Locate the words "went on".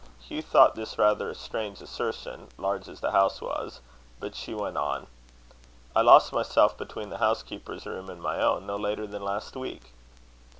4.55-5.05